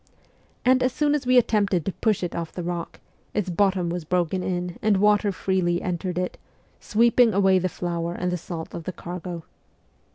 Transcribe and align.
And, 0.65 0.81
as 0.81 0.91
soon 0.91 1.13
as 1.13 1.27
we 1.27 1.37
attempted 1.37 1.85
to 1.85 1.91
push 1.93 2.23
it 2.23 2.33
off 2.35 2.51
the 2.51 2.63
rock, 2.63 2.99
its 3.35 3.51
bottom 3.51 3.91
was 3.91 4.03
broken 4.03 4.41
in 4.41 4.79
and 4.81 4.97
water 4.97 5.31
freely 5.31 5.79
entered 5.79 6.17
it, 6.17 6.39
sweeping 6.79 7.35
away 7.35 7.59
the 7.59 7.69
flour 7.69 8.15
and 8.15 8.31
the 8.31 8.35
salt 8.37 8.73
of 8.73 8.85
the 8.85 8.93
cargo. 8.93 9.43